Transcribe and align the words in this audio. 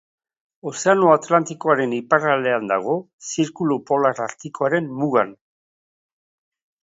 Ozeano 0.69 1.09
Atlantikoaren 1.15 1.91
iparraldean 1.97 2.65
dago, 2.71 2.95
Zirkulu 3.33 3.77
Polar 3.91 4.21
Artikoaren 4.29 4.87
mugan. 5.03 5.35